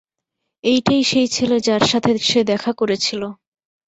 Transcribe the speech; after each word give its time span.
এইটাই 0.63 1.01
সেই 1.03 1.27
ছেলে 1.27 1.57
যার 1.59 1.83
সাথে 1.83 2.11
সে 2.21 2.39
দেখা 2.43 2.71
করেছিল। 2.73 3.21